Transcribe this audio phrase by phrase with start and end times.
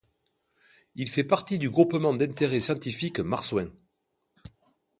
[0.95, 3.67] Il fait partie du groupement d'intérêt scientifique Marsouin.